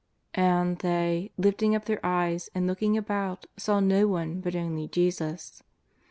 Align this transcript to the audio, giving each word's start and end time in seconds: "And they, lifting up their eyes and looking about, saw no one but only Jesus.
"And 0.57 0.79
they, 0.79 1.29
lifting 1.37 1.75
up 1.75 1.85
their 1.85 2.03
eyes 2.03 2.49
and 2.55 2.65
looking 2.65 2.97
about, 2.97 3.45
saw 3.55 3.79
no 3.79 4.07
one 4.07 4.39
but 4.41 4.55
only 4.55 4.87
Jesus. 4.87 5.61